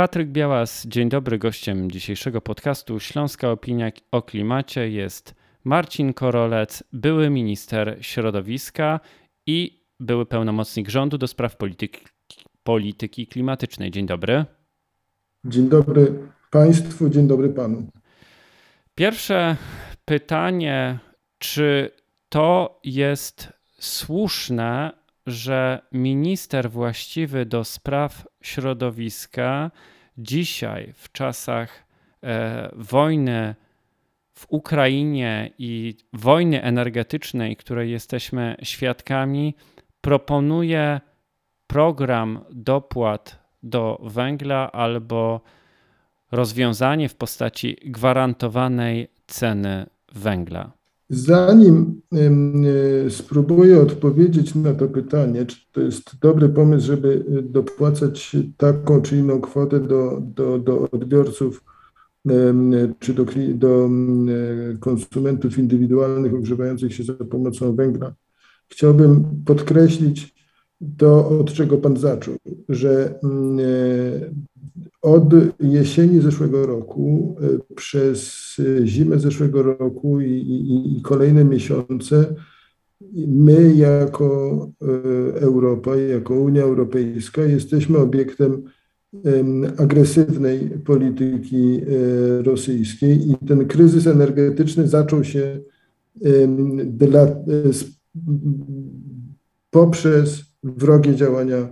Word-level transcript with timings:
Patryk 0.00 0.28
Białas, 0.28 0.86
dzień 0.86 1.08
dobry. 1.08 1.38
Gościem 1.38 1.90
dzisiejszego 1.90 2.40
podcastu 2.40 3.00
Śląska 3.00 3.50
Opinia 3.50 3.90
o 4.12 4.22
Klimacie 4.22 4.90
jest 4.90 5.34
Marcin 5.64 6.12
Korolec, 6.12 6.84
były 6.92 7.30
minister 7.30 7.98
środowiska 8.00 9.00
i 9.46 9.84
były 10.00 10.26
pełnomocnik 10.26 10.88
rządu 10.88 11.18
do 11.18 11.26
spraw 11.26 11.56
polityki, 11.56 12.00
polityki 12.62 13.26
klimatycznej. 13.26 13.90
Dzień 13.90 14.06
dobry. 14.06 14.44
Dzień 15.44 15.68
dobry 15.68 16.18
Państwu, 16.50 17.10
dzień 17.10 17.28
dobry 17.28 17.48
Panu. 17.48 17.86
Pierwsze 18.94 19.56
pytanie, 20.04 20.98
czy 21.38 21.90
to 22.28 22.80
jest 22.84 23.52
słuszne, 23.78 25.00
że 25.26 25.82
minister 25.92 26.70
właściwy 26.70 27.46
do 27.46 27.64
spraw 27.64 28.26
środowiska 28.42 29.70
dzisiaj, 30.22 30.92
w 30.94 31.12
czasach 31.12 31.84
e, 32.22 32.70
wojny 32.72 33.54
w 34.34 34.46
Ukrainie 34.48 35.50
i 35.58 35.94
wojny 36.12 36.62
energetycznej, 36.62 37.56
której 37.56 37.90
jesteśmy 37.90 38.56
świadkami, 38.62 39.54
proponuje 40.00 41.00
program 41.66 42.44
dopłat 42.50 43.38
do 43.62 44.00
węgla 44.02 44.72
albo 44.72 45.40
rozwiązanie 46.32 47.08
w 47.08 47.14
postaci 47.14 47.76
gwarantowanej 47.84 49.08
ceny 49.26 49.86
węgla. 50.12 50.79
Zanim 51.12 52.00
e, 52.12 53.10
spróbuję 53.10 53.80
odpowiedzieć 53.80 54.54
na 54.54 54.74
to 54.74 54.88
pytanie, 54.88 55.46
czy 55.46 55.56
to 55.72 55.80
jest 55.80 56.18
dobry 56.20 56.48
pomysł, 56.48 56.86
żeby 56.86 57.24
dopłacać 57.42 58.36
taką 58.56 59.02
czy 59.02 59.16
inną 59.16 59.40
kwotę 59.40 59.80
do, 59.80 60.18
do, 60.20 60.58
do 60.58 60.90
odbiorców 60.90 61.64
czy 62.98 63.14
do, 63.14 63.24
do 63.54 63.90
konsumentów 64.80 65.58
indywidualnych 65.58 66.34
ogrzewających 66.34 66.94
się 66.94 67.04
za 67.04 67.14
pomocą 67.14 67.76
węgla, 67.76 68.14
chciałbym 68.68 69.42
podkreślić 69.44 70.34
to, 70.96 71.28
od 71.28 71.52
czego 71.52 71.78
Pan 71.78 71.96
zaczął, 71.96 72.34
że 72.68 73.20
od 75.02 75.34
jesieni 75.60 76.20
zeszłego 76.20 76.66
roku, 76.66 77.36
e, 77.42 77.74
przez 77.74 78.50
zimę 78.84 79.18
zeszłego 79.18 79.62
roku 79.62 80.20
i, 80.20 80.30
i, 80.30 80.98
i 80.98 81.02
kolejne 81.02 81.44
miesiące, 81.44 82.34
my 83.26 83.74
jako 83.74 84.70
e, 84.82 85.40
Europa, 85.40 85.96
jako 85.96 86.34
Unia 86.34 86.62
Europejska 86.62 87.42
jesteśmy 87.42 87.98
obiektem 87.98 88.62
agresywnej 89.76 90.70
polityki 90.84 91.80
e, 91.80 92.42
rosyjskiej 92.42 93.30
i 93.30 93.46
ten 93.48 93.66
kryzys 93.66 94.06
energetyczny 94.06 94.88
zaczął 94.88 95.24
się 95.24 95.60
dla, 96.84 97.26
poprzez 99.70 100.42
wrogie 100.62 101.14
działania 101.14 101.68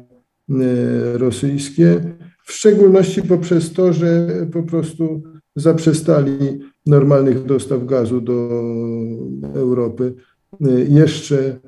rosyjskie 1.15 2.01
w 2.49 2.53
szczególności 2.53 3.23
poprzez 3.23 3.73
to, 3.73 3.93
że 3.93 4.29
po 4.53 4.63
prostu 4.63 5.23
zaprzestali 5.57 6.39
normalnych 6.87 7.45
dostaw 7.45 7.87
gazu 7.87 8.21
do 8.21 8.63
Europy 9.55 10.15
jeszcze 10.89 11.61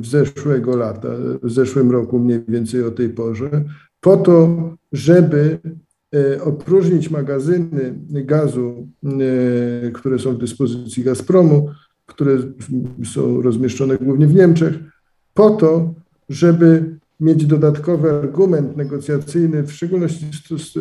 w 0.00 0.06
zeszłego 0.06 0.76
lata, 0.76 1.08
w 1.42 1.50
zeszłym 1.50 1.90
roku 1.90 2.18
mniej 2.18 2.40
więcej 2.48 2.84
o 2.84 2.90
tej 2.90 3.08
porze, 3.08 3.64
po 4.00 4.16
to, 4.16 4.58
żeby 4.92 5.58
e, 6.14 6.42
opróżnić 6.42 7.10
magazyny 7.10 7.94
gazu, 8.08 8.88
które 9.92 10.18
są 10.18 10.34
w 10.34 10.38
dyspozycji 10.38 11.04
Gazpromu, 11.04 11.70
które 12.06 12.38
są 13.04 13.42
rozmieszczone 13.42 13.98
głównie 13.98 14.26
w 14.26 14.34
Niemczech, 14.34 14.74
po 15.34 15.50
to, 15.50 15.94
żeby 16.28 16.98
mieć 17.22 17.46
dodatkowy 17.46 18.10
argument 18.10 18.76
negocjacyjny, 18.76 19.62
w 19.62 19.72
szczególności 19.72 20.26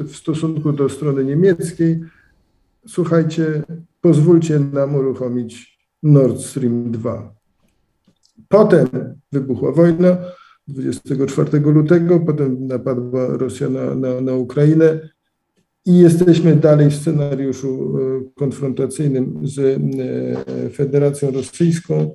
w 0.07 0.16
stosunku 0.16 0.74
do 0.74 0.90
strony 0.90 1.25
niemieckiej. 1.25 2.00
Słuchajcie, 2.88 3.63
pozwólcie 4.02 4.59
nam 4.59 4.96
uruchomić 4.96 5.80
Nord 6.03 6.41
Stream 6.41 6.91
2. 6.91 7.34
Potem 8.47 8.88
wybuchła 9.31 9.72
wojna 9.72 10.18
24 10.68 11.59
lutego, 11.59 12.19
potem 12.19 12.68
napadła 12.68 13.28
Rosja 13.28 13.69
na, 13.69 13.96
na, 13.96 14.22
na 14.22 14.34
Ukrainę 14.34 15.09
i 15.85 15.97
jesteśmy 15.97 16.56
dalej 16.56 16.90
w 16.90 16.96
scenariuszu 16.96 17.97
e, 17.97 18.22
konfrontacyjnym 18.35 19.41
z 19.44 19.59
e, 19.59 20.69
Federacją 20.69 21.31
Rosyjską, 21.31 22.12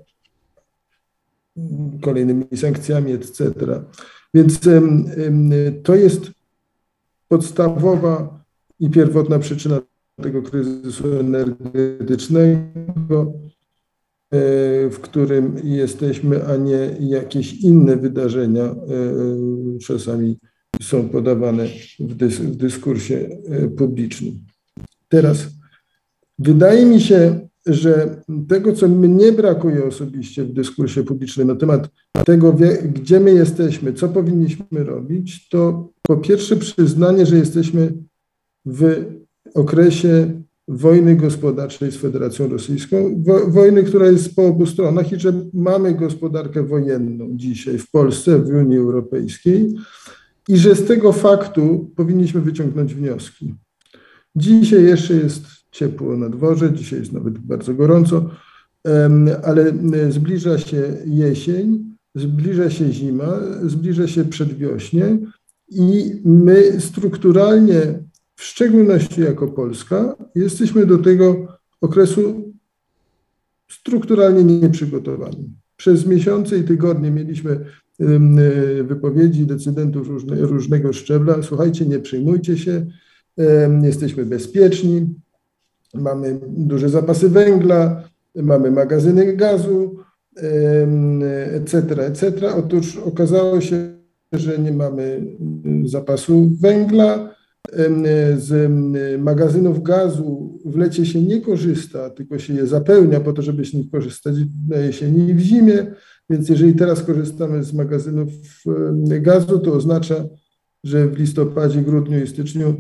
kolejnymi 2.02 2.56
sankcjami, 2.56 3.12
etc. 3.12 3.52
Więc 4.34 4.60
to 5.82 5.94
jest 5.94 6.30
podstawowa 7.28 8.44
i 8.80 8.90
pierwotna 8.90 9.38
przyczyna 9.38 9.80
tego 10.22 10.42
kryzysu 10.42 11.18
energetycznego, 11.18 13.32
e, 14.30 14.38
w 14.90 14.98
którym 15.00 15.60
jesteśmy, 15.64 16.46
a 16.46 16.56
nie 16.56 16.96
jakieś 17.00 17.54
inne 17.54 17.96
wydarzenia 17.96 18.64
e, 18.64 18.76
czasami 19.78 20.38
są 20.82 21.08
podawane 21.08 21.66
w, 22.00 22.14
dys 22.14 22.38
w 22.38 22.56
dyskursie 22.56 23.28
e, 23.48 23.68
publicznym. 23.68 24.34
Teraz 25.08 25.46
wydaje 26.38 26.86
mi 26.86 27.00
się, 27.00 27.48
że 27.66 28.22
tego, 28.48 28.72
co 28.72 28.88
mnie 28.88 29.32
brakuje 29.32 29.84
osobiście 29.84 30.44
w 30.44 30.52
dyskursie 30.52 31.02
publicznym 31.02 31.48
na 31.48 31.56
temat 31.56 31.88
tego, 32.26 32.56
gdzie 32.94 33.20
my 33.20 33.32
jesteśmy, 33.32 33.92
co 33.92 34.08
powinniśmy 34.08 34.84
robić, 34.84 35.48
to 35.48 35.88
po 36.02 36.16
pierwsze 36.16 36.56
przyznanie, 36.56 37.26
że 37.26 37.36
jesteśmy 37.36 37.92
w 38.66 39.04
okresie 39.54 40.42
wojny 40.68 41.16
gospodarczej 41.16 41.92
z 41.92 41.96
Federacją 41.96 42.48
Rosyjską, 42.48 43.22
wo, 43.22 43.46
wojny, 43.50 43.82
która 43.82 44.06
jest 44.06 44.36
po 44.36 44.46
obu 44.46 44.66
stronach 44.66 45.12
i 45.12 45.20
że 45.20 45.32
mamy 45.54 45.94
gospodarkę 45.94 46.62
wojenną 46.62 47.28
dzisiaj 47.30 47.78
w 47.78 47.90
Polsce, 47.90 48.38
w 48.38 48.48
Unii 48.48 48.78
Europejskiej 48.78 49.74
i 50.48 50.56
że 50.56 50.74
z 50.74 50.84
tego 50.84 51.12
faktu 51.12 51.90
powinniśmy 51.96 52.40
wyciągnąć 52.40 52.94
wnioski. 52.94 53.54
Dzisiaj 54.36 54.84
jeszcze 54.84 55.14
jest 55.14 55.55
ciepło 55.76 56.16
na 56.16 56.28
dworze, 56.28 56.72
dzisiaj 56.72 56.98
jest 56.98 57.12
nawet 57.12 57.38
bardzo 57.38 57.74
gorąco, 57.74 58.30
ale 59.44 59.72
zbliża 60.10 60.58
się 60.58 60.82
jesień, 61.06 61.84
zbliża 62.14 62.70
się 62.70 62.92
zima, 62.92 63.40
zbliża 63.62 64.06
się 64.08 64.24
przedwiośnie 64.24 65.18
i 65.68 66.20
my 66.24 66.80
strukturalnie, 66.80 67.80
w 68.36 68.42
szczególności 68.42 69.20
jako 69.20 69.48
Polska, 69.48 70.16
jesteśmy 70.34 70.86
do 70.86 70.98
tego 70.98 71.58
okresu 71.80 72.52
strukturalnie 73.68 74.44
nieprzygotowani. 74.44 75.50
Przez 75.76 76.06
miesiące 76.06 76.58
i 76.58 76.64
tygodnie 76.64 77.10
mieliśmy 77.10 77.60
wypowiedzi 78.84 79.46
decydentów 79.46 80.08
różne, 80.08 80.36
różnego 80.36 80.92
szczebla. 80.92 81.42
Słuchajcie, 81.42 81.86
nie 81.86 81.98
przejmujcie 81.98 82.58
się, 82.58 82.86
jesteśmy 83.82 84.26
bezpieczni, 84.26 85.14
mamy 85.98 86.40
duże 86.48 86.88
zapasy 86.88 87.28
węgla, 87.28 88.02
mamy 88.34 88.70
magazyny 88.70 89.36
gazu, 89.36 89.96
etc., 91.52 92.06
etc. 92.06 92.54
Otóż 92.54 92.96
okazało 92.96 93.60
się, 93.60 93.96
że 94.32 94.58
nie 94.58 94.72
mamy 94.72 95.36
zapasu 95.84 96.50
węgla, 96.60 97.36
z 98.36 98.70
magazynów 99.18 99.82
gazu 99.82 100.58
w 100.64 100.76
lecie 100.76 101.06
się 101.06 101.22
nie 101.22 101.40
korzysta, 101.40 102.10
tylko 102.10 102.38
się 102.38 102.54
je 102.54 102.66
zapełnia 102.66 103.20
po 103.20 103.32
to, 103.32 103.42
żeby 103.42 103.64
z 103.64 103.74
nich 103.74 103.90
korzystać 103.90 104.34
na 104.68 104.76
jesieni 104.76 105.30
i 105.30 105.34
w 105.34 105.40
zimie. 105.40 105.86
Więc 106.30 106.48
jeżeli 106.48 106.74
teraz 106.74 107.02
korzystamy 107.02 107.64
z 107.64 107.72
magazynów 107.74 108.28
gazu, 109.20 109.58
to 109.58 109.72
oznacza, 109.72 110.14
że 110.84 111.06
w 111.06 111.18
listopadzie, 111.18 111.82
grudniu 111.82 112.22
i 112.22 112.26
styczniu 112.26 112.74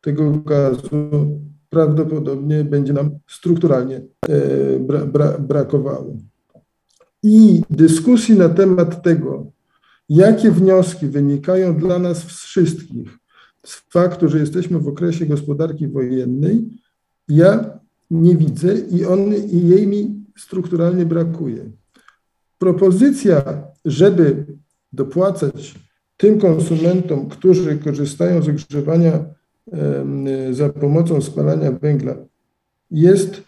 tego 0.00 0.30
gazu 0.30 1.40
prawdopodobnie 1.76 2.64
będzie 2.64 2.92
nam 2.92 3.10
strukturalnie 3.26 3.96
e, 4.28 4.78
bra, 4.78 5.06
bra, 5.06 5.38
brakowało. 5.38 6.16
I 7.22 7.62
dyskusji 7.70 8.38
na 8.38 8.48
temat 8.48 9.02
tego, 9.02 9.46
jakie 10.08 10.50
wnioski 10.50 11.06
wynikają 11.06 11.76
dla 11.76 11.98
nas 11.98 12.24
wszystkich 12.24 13.18
z 13.66 13.76
faktu, 13.92 14.28
że 14.28 14.38
jesteśmy 14.38 14.78
w 14.78 14.88
okresie 14.88 15.26
gospodarki 15.26 15.88
wojennej, 15.88 16.68
ja 17.28 17.80
nie 18.10 18.36
widzę 18.36 18.78
i, 18.78 19.04
on, 19.04 19.34
i 19.34 19.68
jej 19.68 19.86
mi 19.86 20.24
strukturalnie 20.38 21.06
brakuje. 21.06 21.70
Propozycja, 22.58 23.62
żeby 23.84 24.46
dopłacać 24.92 25.74
tym 26.16 26.40
konsumentom, 26.40 27.28
którzy 27.28 27.78
korzystają 27.78 28.42
z 28.42 28.48
ogrzewania 28.48 29.35
za 30.50 30.68
pomocą 30.68 31.22
spalania 31.22 31.72
węgla, 31.72 32.16
jest 32.90 33.42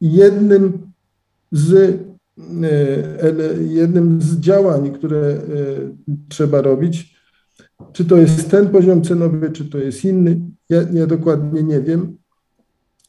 jednym 0.00 0.92
z, 1.52 1.98
jednym 3.68 4.22
z 4.22 4.38
działań, 4.38 4.92
które 4.92 5.40
trzeba 6.28 6.62
robić. 6.62 7.18
Czy 7.92 8.04
to 8.04 8.16
jest 8.16 8.50
ten 8.50 8.68
poziom 8.68 9.02
cenowy, 9.02 9.50
czy 9.52 9.64
to 9.64 9.78
jest 9.78 10.04
inny, 10.04 10.40
ja, 10.68 10.82
ja 10.92 11.06
dokładnie 11.06 11.62
nie 11.62 11.80
wiem. 11.80 12.16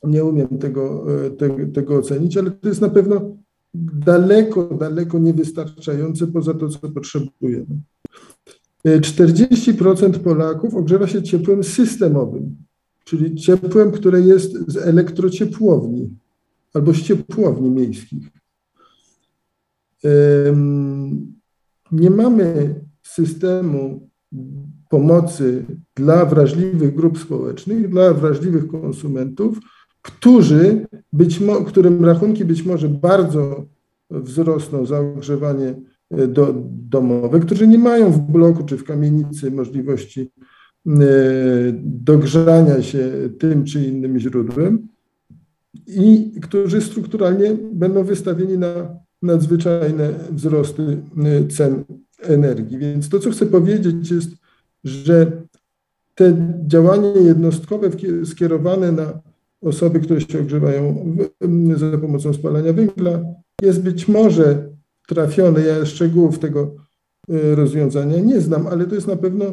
Nie 0.04 0.24
umiem 0.24 0.48
tego, 0.48 1.06
tego, 1.38 1.56
tego 1.74 1.98
ocenić, 1.98 2.38
ale 2.38 2.52
to 2.52 2.68
jest 2.68 2.82
na 2.82 2.90
pewno 2.90 3.38
daleko, 3.74 4.64
daleko 4.64 5.20
niewystarczające 5.20 6.28
poza 6.28 6.54
to, 6.54 6.70
co 6.70 6.90
potrzebujemy. 6.90 7.66
40% 8.98 10.20
Polaków 10.20 10.76
ogrzewa 10.76 11.08
się 11.08 11.24
ciepłem 11.24 11.64
systemowym, 11.64 12.56
czyli 13.04 13.36
ciepłem, 13.36 13.92
które 13.92 14.22
jest 14.22 14.72
z 14.72 14.78
elektrociepłowni 14.78 16.10
albo 16.74 16.94
z 16.94 17.02
ciepłowni 17.02 17.70
miejskich. 17.70 18.28
Nie 21.92 22.10
mamy 22.10 22.76
systemu 23.04 24.10
pomocy 24.90 25.66
dla 25.96 26.26
wrażliwych 26.26 26.96
grup 26.96 27.20
społecznych, 27.20 27.90
dla 27.90 28.14
wrażliwych 28.14 28.68
konsumentów, 28.68 29.60
którzy 30.02 30.88
być 31.14 31.40
mo, 31.40 31.56
którym 31.56 32.06
rachunki 32.06 32.46
być 32.46 32.64
może 32.64 32.90
bardzo 32.90 33.66
wzrosną 34.10 34.86
za 34.86 35.00
ogrzewanie 35.00 35.76
do, 36.12 36.56
domowe, 36.90 37.40
którzy 37.40 37.68
nie 37.68 37.78
mają 37.78 38.12
w 38.12 38.20
bloku 38.20 38.64
czy 38.64 38.78
w 38.78 38.84
kamienicy 38.84 39.52
możliwości 39.52 40.32
e, 40.88 40.92
dogrzania 41.84 42.82
się 42.82 43.10
tym 43.40 43.66
czy 43.66 43.84
innym 43.86 44.20
źródłem 44.20 44.88
i 45.88 46.32
którzy 46.42 46.82
strukturalnie 46.82 47.58
będą 47.72 48.04
wystawieni 48.04 48.58
na 48.58 49.00
nadzwyczajne 49.22 50.14
wzrosty 50.32 50.98
e, 51.18 51.48
cen 51.48 51.84
energii. 52.22 52.78
Więc 52.78 53.10
to, 53.10 53.20
co 53.20 53.32
chcę 53.32 53.46
powiedzieć, 53.46 54.12
jest, 54.12 54.30
że 54.84 55.32
te 56.16 56.56
działania 56.68 57.22
jednostkowe 57.22 57.90
skierowane 58.26 58.92
na 58.92 59.22
osoby, 59.62 60.00
które 60.00 60.22
się 60.22 60.40
ogrzewają 60.40 61.16
za 61.76 61.98
pomocą 61.98 62.34
spalania 62.34 62.74
węgla, 62.74 63.24
jest 63.62 63.84
być 63.84 64.08
może 64.08 64.70
trafione. 65.10 65.62
Ja 65.62 65.86
szczegółów 65.86 66.40
tego 66.40 66.76
e, 67.30 67.56
rozwiązania 67.56 68.18
nie 68.20 68.42
znam, 68.42 68.68
ale 68.68 68.86
to 68.86 68.96
jest 68.96 69.08
na 69.08 69.16
pewno, 69.16 69.46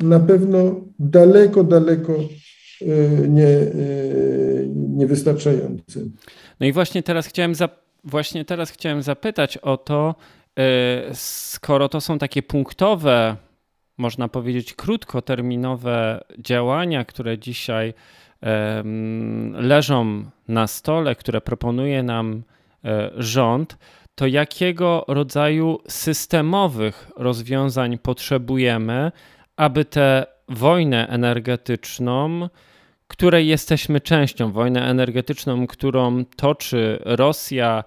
na 0.00 0.20
pewno 0.20 0.80
daleko, 0.98 1.64
daleko 1.64 2.12
e, 2.12 2.86
nie, 3.28 3.48
e, 3.48 3.72
niewystarczające. 4.76 6.00
No 6.60 6.66
i 6.66 6.72
właśnie 6.72 7.02
teraz 7.02 7.26
chciałem, 7.26 7.52
właśnie 8.04 8.44
teraz 8.44 8.70
chciałem 8.70 9.02
zapytać 9.02 9.56
o 9.56 9.76
to, 9.76 10.14
skoro 11.12 11.88
to 11.88 12.00
są 12.00 12.18
takie 12.18 12.42
punktowe, 12.42 13.36
można 13.98 14.28
powiedzieć 14.28 14.74
krótkoterminowe 14.74 16.24
działania, 16.38 17.04
które 17.04 17.38
dzisiaj 17.38 17.94
leżą 19.54 20.24
na 20.48 20.66
stole, 20.66 21.14
które 21.14 21.40
proponuje 21.40 22.02
nam 22.02 22.42
rząd, 23.16 23.76
to 24.14 24.26
jakiego 24.26 25.04
rodzaju 25.08 25.78
systemowych 25.88 27.10
rozwiązań 27.16 27.98
potrzebujemy, 27.98 29.12
aby 29.56 29.84
tę 29.84 30.26
wojnę 30.48 31.08
energetyczną, 31.08 32.48
której 33.08 33.46
jesteśmy 33.46 34.00
częścią, 34.00 34.52
wojnę 34.52 34.90
energetyczną, 34.90 35.66
którą 35.66 36.24
toczy 36.24 36.98
Rosja 37.04 37.84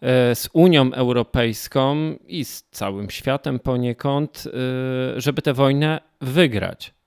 e, 0.00 0.34
z 0.34 0.48
Unią 0.52 0.92
Europejską 0.92 2.14
i 2.26 2.44
z 2.44 2.62
całym 2.70 3.10
światem 3.10 3.58
poniekąd, 3.58 4.44
e, 4.46 5.20
żeby 5.20 5.42
tę 5.42 5.54
wojnę 5.54 6.00
wygrać? 6.20 6.97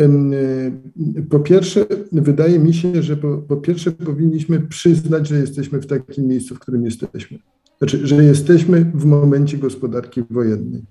Y, 0.00 1.22
po 1.30 1.40
pierwsze, 1.40 1.86
wydaje 2.12 2.58
mi 2.58 2.74
się, 2.74 3.02
że 3.02 3.16
po, 3.16 3.38
po, 3.38 3.56
pierwsze 3.56 3.92
powinniśmy 3.92 4.60
przyznać, 4.60 5.28
że 5.28 5.38
jesteśmy 5.38 5.80
w 5.80 5.86
takim 5.86 6.26
miejscu, 6.26 6.54
w 6.54 6.58
którym 6.58 6.84
jesteśmy. 6.84 7.38
Znaczy, 7.78 8.06
że 8.06 8.24
jesteśmy 8.24 8.84
w 8.94 9.04
momencie 9.04 9.58
gospodarki 9.58 10.22
wojennej. 10.30 10.82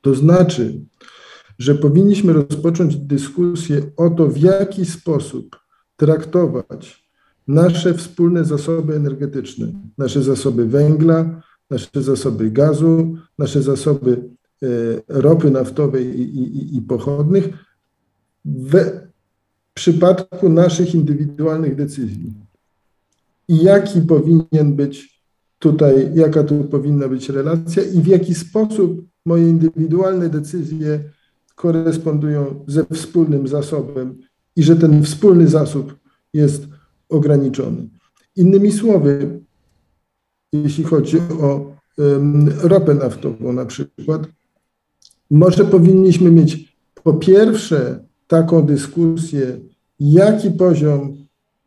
To 0.00 0.14
znaczy, 0.14 0.80
że 1.58 1.74
powinniśmy 1.74 2.32
rozpocząć 2.32 2.96
dyskusję 2.96 3.82
o 3.96 4.10
to, 4.10 4.28
w 4.28 4.38
jaki 4.38 4.84
sposób 4.84 5.56
traktować 5.96 7.08
nasze 7.48 7.94
wspólne 7.94 8.44
zasoby 8.44 8.94
energetyczne, 8.94 9.72
nasze 9.98 10.22
zasoby 10.22 10.66
węgla, 10.66 11.42
nasze 11.70 12.02
zasoby 12.02 12.50
gazu, 12.50 13.14
nasze 13.38 13.62
zasoby 13.62 14.30
e, 14.62 14.66
ropy 15.08 15.50
naftowej 15.50 16.20
i, 16.20 16.22
i, 16.22 16.76
i 16.76 16.82
pochodnych 16.82 17.48
w 18.44 19.00
przypadku 19.74 20.48
naszych 20.48 20.94
indywidualnych 20.94 21.74
decyzji. 21.74 22.32
I 23.48 23.64
jaki 23.64 24.00
powinien 24.00 24.76
być 24.76 25.22
tutaj, 25.58 26.10
jaka 26.14 26.44
tu 26.44 26.64
powinna 26.64 27.08
być 27.08 27.28
relacja 27.28 27.82
i 27.82 28.00
w 28.00 28.06
jaki 28.06 28.34
sposób 28.34 29.04
moje 29.24 29.48
indywidualne 29.48 30.28
decyzje 30.28 31.00
korespondują 31.54 32.64
ze 32.66 32.84
wspólnym 32.92 33.48
zasobem 33.48 34.18
i 34.56 34.62
że 34.62 34.76
ten 34.76 35.02
wspólny 35.02 35.48
zasób 35.48 35.96
jest 36.34 36.66
ograniczony. 37.08 37.88
Innymi 38.36 38.72
słowy, 38.72 39.40
jeśli 40.52 40.84
chodzi 40.84 41.18
o 41.40 41.76
um, 41.98 42.48
ropę 42.62 42.94
naftową 42.94 43.52
na 43.52 43.66
przykład, 43.66 44.22
może 45.30 45.64
powinniśmy 45.64 46.30
mieć 46.30 46.78
po 47.04 47.14
pierwsze 47.14 48.04
taką 48.32 48.62
dyskusję, 48.62 49.60
jaki 50.00 50.50
poziom 50.50 51.16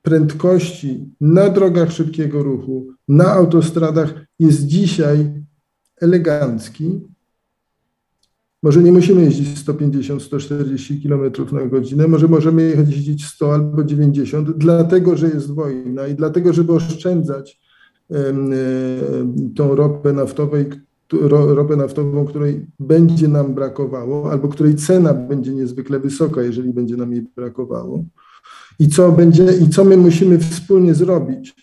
prędkości 0.01 1.09
na 1.21 1.49
drogach 1.49 1.91
szybkiego 1.91 2.43
ruchu, 2.43 2.87
na 3.07 3.25
autostradach 3.25 4.13
jest 4.39 4.65
dzisiaj 4.65 5.43
elegancki. 6.01 7.01
Może 8.63 8.83
nie 8.83 8.91
musimy 8.91 9.21
jeździć 9.21 9.65
150-140 9.65 11.03
km 11.03 11.53
na 11.53 11.65
godzinę, 11.65 12.07
może 12.07 12.27
możemy 12.27 12.61
jeździć 12.63 13.25
100 13.25 13.53
albo 13.53 13.83
90, 13.83 14.51
dlatego 14.57 15.17
że 15.17 15.27
jest 15.27 15.51
wojna 15.51 16.07
i 16.07 16.15
dlatego, 16.15 16.53
żeby 16.53 16.73
oszczędzać 16.73 17.61
tą 19.55 19.75
ropę 19.75 20.13
naftową, 20.13 20.57
ropę 21.11 21.75
naftową, 21.75 22.25
której 22.25 22.65
będzie 22.79 23.27
nam 23.27 23.53
brakowało, 23.53 24.31
albo 24.31 24.47
której 24.47 24.75
cena 24.75 25.13
będzie 25.13 25.51
niezwykle 25.51 25.99
wysoka, 25.99 26.41
jeżeli 26.41 26.73
będzie 26.73 26.97
nam 26.97 27.11
jej 27.13 27.21
brakowało. 27.35 28.03
I 28.79 28.87
co, 28.87 29.11
będzie, 29.11 29.45
i 29.61 29.69
co 29.69 29.85
my 29.85 29.97
musimy 29.97 30.39
wspólnie 30.39 30.93
zrobić, 30.93 31.55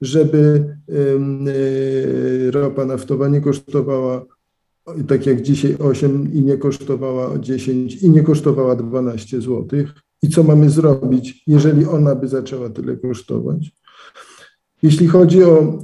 żeby 0.00 0.76
y, 0.88 2.50
ropa 2.50 2.84
naftowa 2.84 3.28
nie 3.28 3.40
kosztowała 3.40 4.24
tak 5.08 5.26
jak 5.26 5.42
dzisiaj 5.42 5.76
8 5.78 6.32
i 6.34 6.40
nie 6.40 6.58
kosztowała 6.58 7.38
10 7.38 8.02
i 8.02 8.10
nie 8.10 8.22
kosztowała 8.22 8.76
12 8.76 9.40
zł. 9.40 9.66
I 10.22 10.28
co 10.28 10.42
mamy 10.42 10.70
zrobić, 10.70 11.42
jeżeli 11.46 11.86
ona 11.86 12.14
by 12.14 12.28
zaczęła 12.28 12.70
tyle 12.70 12.96
kosztować? 12.96 13.72
Jeśli 14.82 15.06
chodzi 15.06 15.44
o, 15.44 15.78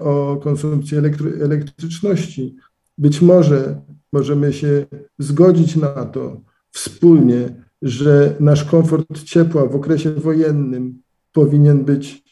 o 0.00 0.40
konsumpcję 0.42 0.98
elektry, 0.98 1.32
elektryczności, 1.42 2.56
być 2.98 3.22
może 3.22 3.80
możemy 4.12 4.52
się 4.52 4.86
zgodzić 5.18 5.76
na 5.76 5.88
to 5.88 6.40
wspólnie, 6.70 7.64
że 7.82 8.36
nasz 8.40 8.64
komfort 8.64 9.22
ciepła 9.24 9.66
w 9.66 9.76
okresie 9.76 10.10
wojennym 10.10 11.02
powinien 11.32 11.84
być 11.84 12.24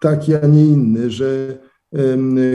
taki, 0.00 0.34
a 0.34 0.46
nie 0.46 0.66
inny, 0.66 1.10
że 1.10 1.58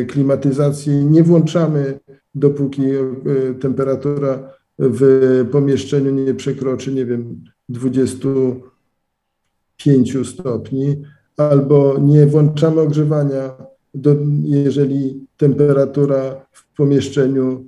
klimatyzacji 0.08 1.06
nie 1.06 1.24
włączamy, 1.24 2.00
dopóki 2.36 2.82
e, 2.86 3.14
temperatura 3.60 4.54
w 4.80 5.46
pomieszczeniu 5.52 6.12
nie 6.12 6.34
przekroczy, 6.34 6.94
nie 6.94 7.06
wiem, 7.06 7.44
25 7.70 10.28
stopni, 10.28 11.02
albo 11.38 11.98
nie 12.00 12.26
włączamy 12.26 12.82
ogrzewania, 12.82 13.56
do, 13.94 14.16
jeżeli 14.44 15.28
temperatura 15.38 16.46
w 16.52 16.76
pomieszczeniu 16.76 17.66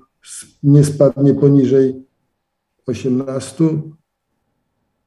nie 0.64 0.84
spadnie 0.84 1.34
poniżej 1.34 1.96
18 2.86 3.64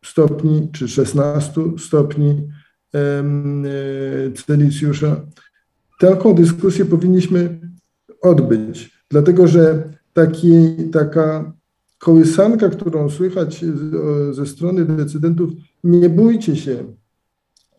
stopni 0.04 0.68
czy 0.72 0.88
16 0.88 1.60
stopni 1.78 2.48
e, 2.94 3.24
Celsjusza. 4.46 5.26
Taką 6.00 6.34
dyskusję 6.34 6.84
powinniśmy 6.84 7.60
odbyć, 8.22 9.04
dlatego 9.10 9.48
że 9.48 9.92
taki, 10.12 10.76
taka 10.92 11.52
kołysanka, 11.98 12.68
którą 12.68 13.10
słychać 13.10 13.64
ze 14.30 14.46
strony 14.46 14.84
decydentów, 14.84 15.50
nie 15.84 16.08
bójcie 16.08 16.56
się, 16.56 16.84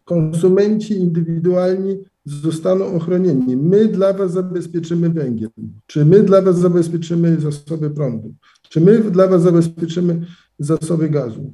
konsumenci 0.06 0.94
indywidualni 0.94 1.98
zostaną 2.26 2.86
ochronieni. 2.86 3.58
My 3.58 3.88
dla 3.88 4.14
Was 4.14 4.32
zabezpieczymy 4.32 5.10
węgiel, 5.10 5.50
czy 5.86 6.06
my 6.06 6.24
dla 6.24 6.42
Was 6.42 6.60
zabezpieczymy 6.60 7.40
zasoby 7.40 7.90
prądu, 7.90 8.34
czy 8.70 8.82
my 8.82 9.00
dla 9.00 9.28
Was 9.28 9.42
zabezpieczymy 9.42 10.26
zasoby 10.60 11.10
gazu. 11.10 11.54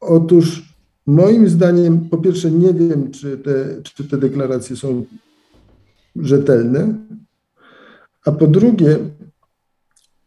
Otóż 0.00 0.74
moim 1.06 1.48
zdaniem, 1.48 2.08
po 2.08 2.18
pierwsze, 2.18 2.50
nie 2.50 2.74
wiem, 2.74 3.10
czy 3.10 3.38
te, 3.38 3.82
czy 3.82 4.08
te 4.08 4.18
deklaracje 4.18 4.76
są 4.76 5.04
rzetelne, 6.16 6.94
a 8.24 8.32
po 8.32 8.46
drugie, 8.46 8.98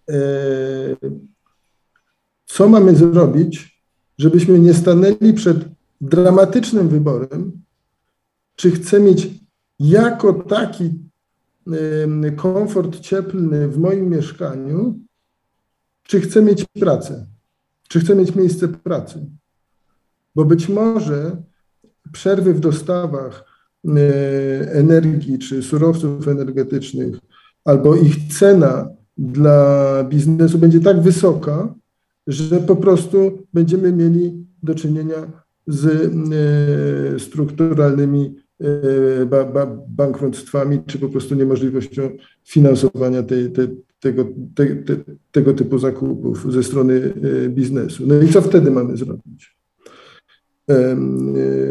e, 0.10 0.96
co 2.46 2.70
mamy 2.70 2.96
zrobić, 2.96 3.84
żebyśmy 4.18 4.60
nie 4.60 4.74
stanęli 4.74 5.34
przed 5.34 5.58
dramatycznym 6.02 6.90
wyborem, 6.90 7.52
czy 8.56 8.72
chcę 8.72 9.00
mieć 9.00 9.30
jako 9.80 10.34
taki 10.34 11.00
komfort 12.36 13.00
cieplny 13.00 13.68
w 13.68 13.78
moim 13.78 14.10
mieszkaniu, 14.10 15.00
czy 16.04 16.22
chcę 16.22 16.42
mieć 16.42 16.66
pracę, 16.80 17.26
czy 17.88 18.00
chcę 18.00 18.16
mieć 18.16 18.36
miejsce 18.36 18.68
pracy. 18.68 19.26
Bo 20.36 20.46
być 20.46 20.70
może 20.70 21.38
przerwy 22.12 22.54
w 22.54 22.60
dostawach 22.60 23.46
energii 24.74 25.40
czy 25.40 25.64
surowców 25.64 26.28
energetycznych, 26.28 27.16
albo 27.66 27.96
ich 27.96 28.34
cena 28.34 28.90
dla 29.18 30.04
biznesu 30.04 30.58
będzie 30.58 30.80
tak 30.80 31.02
wysoka, 31.02 31.76
że 32.28 32.60
po 32.60 32.76
prostu 32.76 33.48
będziemy 33.54 33.92
mieli 33.94 34.46
do 34.64 34.76
czynienia 34.76 35.16
z 35.68 35.86
e, 35.86 37.20
strukturalnymi 37.20 38.36
e, 38.62 38.66
bankructwami, 39.88 40.80
czy 40.88 41.00
po 41.00 41.10
prostu 41.10 41.36
niemożliwością 41.36 42.10
finansowania 42.44 43.24
tej, 43.24 43.52
tej, 43.52 43.68
tego, 44.00 44.26
te, 44.56 44.76
te, 44.76 44.96
tego 45.32 45.54
typu 45.54 45.80
zakupów 45.80 46.54
ze 46.54 46.64
strony 46.64 47.14
e, 47.46 47.50
biznesu. 47.50 48.04
No 48.08 48.22
i 48.22 48.30
co 48.30 48.42
wtedy 48.42 48.72
mamy 48.72 48.98
zrobić? 48.98 49.60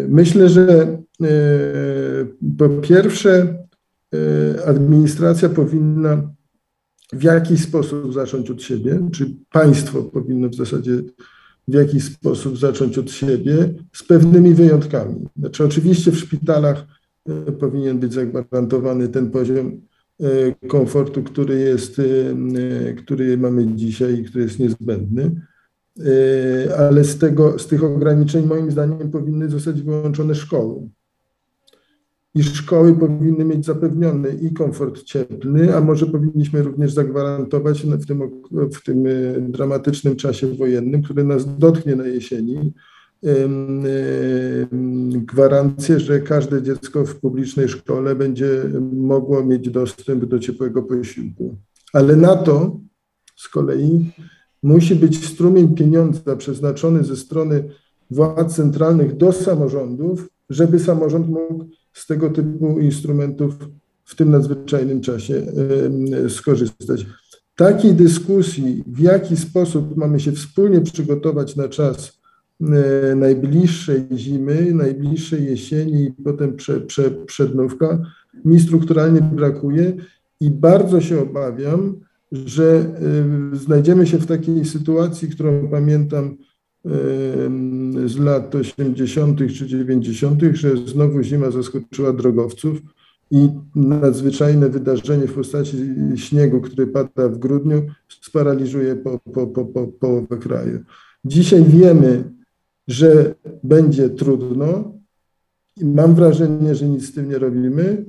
Myślę, 0.08 0.48
że 0.48 0.98
po 2.58 2.68
pierwsze 2.68 3.58
administracja 4.66 5.48
powinna 5.48 6.30
w 7.12 7.22
jakiś 7.22 7.62
sposób 7.62 8.14
zacząć 8.14 8.50
od 8.50 8.62
siebie, 8.62 9.08
czy 9.12 9.36
państwo 9.50 10.02
powinno 10.02 10.48
w 10.48 10.54
zasadzie 10.54 10.92
w 11.68 11.74
jakiś 11.74 12.04
sposób 12.04 12.58
zacząć 12.58 12.98
od 12.98 13.10
siebie, 13.10 13.74
z 13.92 14.02
pewnymi 14.02 14.54
wyjątkami. 14.54 15.26
Znaczy, 15.36 15.64
oczywiście 15.64 16.12
w 16.12 16.18
szpitalach 16.18 16.86
e, 17.28 17.52
powinien 17.52 17.98
być 17.98 18.12
zagwarantowany 18.12 19.08
ten 19.08 19.30
poziom 19.30 19.80
e, 20.20 20.26
komfortu, 20.68 21.22
który 21.22 21.58
jest, 21.58 21.98
e, 21.98 22.92
który 22.92 23.38
mamy 23.38 23.66
dzisiaj 23.74 24.14
i 24.14 24.24
który 24.24 24.44
jest 24.44 24.58
niezbędny, 24.58 25.48
ale 26.78 27.04
z, 27.04 27.18
tego, 27.18 27.58
z 27.58 27.66
tych 27.66 27.84
ograniczeń 27.84 28.46
moim 28.46 28.70
zdaniem 28.70 29.10
powinny 29.10 29.48
zostać 29.48 29.82
wyłączone 29.82 30.34
szkoły 30.34 30.88
i 32.38 32.42
szkoły 32.42 32.94
powinny 32.94 33.44
mieć 33.44 33.66
zapewniony 33.66 34.38
i 34.42 34.52
komfort 34.52 35.02
cieplny, 35.02 35.76
a 35.76 35.80
może 35.80 36.06
powinniśmy 36.06 36.62
również 36.62 36.92
zagwarantować 36.92 37.82
w 37.82 38.06
tym, 38.06 38.30
w 38.72 38.82
tym 38.84 39.06
e, 39.06 39.40
dramatycznym 39.40 40.16
czasie 40.16 40.46
wojennym, 40.46 41.02
który 41.02 41.24
nas 41.24 41.58
dotknie 41.58 41.96
na 41.96 42.06
jesieni, 42.06 42.72
gwarancję, 45.12 46.00
że 46.00 46.20
każde 46.20 46.62
dziecko 46.62 47.04
w 47.06 47.20
publicznej 47.20 47.68
szkole 47.68 48.14
będzie 48.14 48.64
mogło 48.92 49.44
mieć 49.44 49.70
dostęp 49.70 50.24
do 50.24 50.38
ciepłego 50.38 50.82
posiłku. 50.82 51.56
Ale 51.92 52.16
na 52.16 52.36
to 52.36 52.80
z 53.36 53.48
kolei 53.48 54.10
musi 54.62 54.94
być 54.94 55.26
strumień 55.26 55.74
pieniądza 55.74 56.36
przeznaczony 56.36 57.04
ze 57.04 57.16
strony 57.16 57.64
władz 58.10 58.56
centralnych 58.56 59.16
do 59.16 59.32
samorządów, 59.32 60.28
żeby 60.50 60.78
samorząd 60.78 61.28
mógł 61.28 61.64
z 61.98 62.06
tego 62.06 62.30
typu 62.30 62.80
instrumentów 62.80 63.54
w 64.04 64.14
tym 64.14 64.30
nadzwyczajnym 64.30 65.00
czasie 65.00 65.42
skorzystać. 66.28 67.06
Takiej 67.56 67.94
dyskusji, 67.94 68.84
w 68.86 69.00
jaki 69.00 69.36
sposób 69.36 69.96
mamy 69.96 70.20
się 70.20 70.32
wspólnie 70.32 70.80
przygotować 70.80 71.56
na 71.56 71.68
czas 71.68 72.18
najbliższej 73.16 74.04
zimy, 74.14 74.74
najbliższej 74.74 75.44
jesieni 75.44 76.04
i 76.04 76.12
potem 76.24 76.56
prze, 76.56 76.80
prze, 76.80 77.10
przednówka, 77.10 77.98
mi 78.44 78.60
strukturalnie 78.60 79.20
brakuje 79.20 79.96
i 80.40 80.50
bardzo 80.50 81.00
się 81.00 81.22
obawiam, 81.22 81.96
że 82.32 82.84
znajdziemy 83.52 84.06
się 84.06 84.18
w 84.18 84.26
takiej 84.26 84.64
sytuacji, 84.64 85.28
którą 85.28 85.68
pamiętam 85.68 86.36
z 88.06 88.18
lat 88.18 88.54
80. 88.54 89.38
czy 89.38 89.66
90., 89.66 90.42
że 90.52 90.76
znowu 90.76 91.22
zima 91.22 91.50
zaskoczyła 91.50 92.12
drogowców 92.12 92.78
i 93.30 93.48
nadzwyczajne 93.74 94.68
wydarzenie 94.68 95.26
w 95.26 95.34
postaci 95.34 95.76
śniegu, 96.16 96.60
który 96.60 96.86
pada 96.86 97.28
w 97.28 97.38
grudniu, 97.38 97.82
sparaliżuje 98.22 98.96
po, 98.96 99.18
po, 99.18 99.46
po, 99.46 99.64
po, 99.64 99.86
połowę 99.86 100.36
kraju. 100.36 100.80
Dzisiaj 101.24 101.64
wiemy, 101.64 102.24
że 102.88 103.34
będzie 103.64 104.10
trudno 104.10 104.92
i 105.76 105.84
mam 105.84 106.14
wrażenie, 106.14 106.74
że 106.74 106.88
nic 106.88 107.08
z 107.08 107.14
tym 107.14 107.28
nie 107.28 107.38
robimy, 107.38 108.04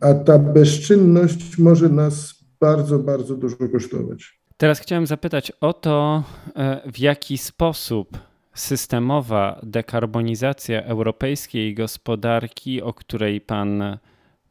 a 0.00 0.14
ta 0.14 0.38
bezczynność 0.38 1.58
może 1.58 1.88
nas 1.88 2.34
bardzo, 2.60 2.98
bardzo 2.98 3.36
dużo 3.36 3.56
kosztować. 3.72 4.40
Teraz 4.56 4.80
chciałem 4.80 5.06
zapytać 5.06 5.52
o 5.60 5.72
to, 5.72 6.22
e, 6.56 6.80
w 6.92 6.98
jaki 6.98 7.38
sposób 7.38 8.18
systemowa 8.54 9.60
dekarbonizacja 9.62 10.82
europejskiej 10.82 11.74
gospodarki, 11.74 12.82
o 12.82 12.92
której 12.92 13.40
Pan 13.40 13.98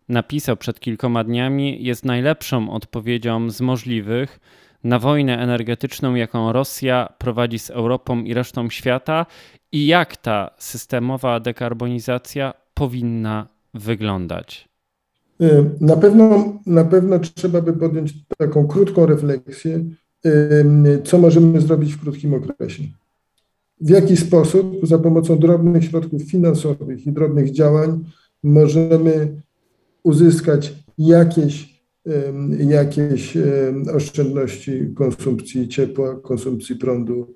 napisał 0.10 0.58
przed 0.58 0.80
kilkoma 0.80 1.24
dniami, 1.24 1.84
jest 1.84 2.06
najlepszą 2.06 2.72
odpowiedzią 2.72 3.50
z 3.50 3.62
możliwych 3.62 4.40
na 4.84 5.00
wojnę 5.00 5.40
energetyczną, 5.40 6.16
jaką 6.16 6.52
Rosja 6.52 7.14
prowadzi 7.18 7.60
z 7.60 7.70
Europą 7.70 8.24
i 8.24 8.34
resztą 8.34 8.70
świata, 8.70 9.26
i 9.72 9.88
jak 9.88 10.18
ta 10.18 10.52
systemowa 10.58 11.40
dekarbonizacja 11.40 12.54
powinna 12.74 13.48
wyglądać. 13.74 14.68
Y, 15.42 15.70
na 15.82 15.96
pewno, 15.96 16.54
na 16.66 16.86
pewno 16.86 17.20
trzeba 17.20 17.62
by 17.62 17.74
podjąć 17.74 18.14
taką 18.38 18.68
krótką 18.68 19.06
refleksję, 19.06 19.86
co 21.04 21.18
możemy 21.18 21.62
zrobić 21.62 21.94
w 21.94 22.02
krótkim 22.02 22.34
okresie. 22.34 22.84
W 23.82 23.90
jaki 23.90 24.18
sposób 24.18 24.88
za 24.88 25.00
pomocą 25.00 25.40
drobnych 25.40 25.84
środków 25.84 26.24
finansowych 26.24 27.08
i 27.08 27.12
drobnych 27.12 27.52
działań 27.52 28.04
możemy 28.44 29.42
uzyskać 30.04 30.74
jakieś, 30.98 31.84
jakieś 32.60 33.38
oszczędności 33.94 34.94
konsumpcji 34.96 35.68
ciepła, 35.68 36.16
konsumpcji 36.16 36.76
prądu 36.76 37.34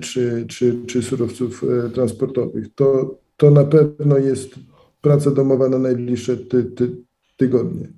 czy, 0.00 0.44
czy, 0.48 0.86
czy 0.86 1.02
surowców 1.02 1.64
e, 1.64 1.90
transportowych. 1.90 2.74
To, 2.74 3.18
to 3.36 3.50
na 3.50 3.64
pewno 3.64 4.18
jest 4.18 4.54
praca 5.00 5.30
domowa 5.30 5.68
na 5.68 5.78
najbliższe 5.78 6.36
ty, 6.36 6.64
ty, 6.64 6.96
tygodnie. 7.36 7.88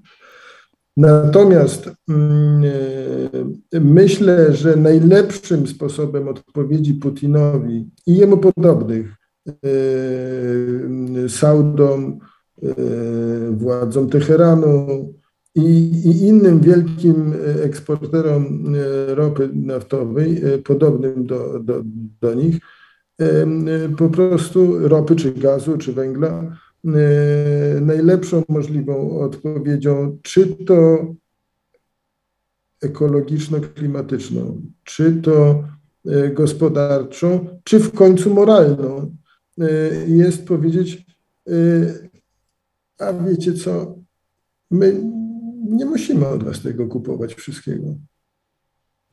Natomiast 0.97 1.91
mm, 2.09 2.65
e, 3.75 3.81
myślę, 3.81 4.55
że 4.55 4.77
najlepszym 4.77 5.67
sposobem 5.67 6.29
odpowiedzi 6.29 6.95
Putinowi 6.95 7.91
i 8.07 8.17
jemu 8.17 8.39
podobnych 8.39 9.15
e, 9.49 9.53
Saudom, 11.29 12.19
e, 12.63 12.69
władzom 13.51 14.09
Teheranu 14.09 14.87
i, 15.55 15.91
i 16.05 16.27
innym 16.27 16.61
wielkim 16.61 17.35
eksporterom 17.63 18.75
ropy 19.07 19.51
naftowej, 19.55 20.43
podobnym 20.65 21.27
do, 21.27 21.61
do, 21.61 21.83
do 22.21 22.35
nich, 22.35 22.57
po 23.99 24.09
prostu 24.09 24.89
ropy 24.89 25.17
czy 25.17 25.33
gazu 25.33 25.79
czy 25.79 25.93
węgla, 25.93 26.57
najlepszą 27.81 28.43
możliwą 28.49 29.21
odpowiedzią, 29.21 30.19
czy 30.23 30.47
to 30.47 31.07
ekologiczno-klimatyczną, 32.81 34.61
czy 34.85 35.13
to 35.13 35.65
e, 36.07 36.31
gospodarczą, 36.31 37.61
czy 37.65 37.81
w 37.81 37.93
końcu 37.93 38.35
moralną, 38.35 39.17
e, 39.61 39.69
jest 40.07 40.47
powiedzieć, 40.47 41.07
a 42.99 43.13
wiecie 43.13 43.53
co, 43.53 43.99
my 44.71 45.03
nie 45.69 45.85
musimy 45.85 46.27
od 46.27 46.45
was 46.45 46.63
tego 46.63 46.87
kupować 46.87 47.35
wszystkiego. 47.35 47.95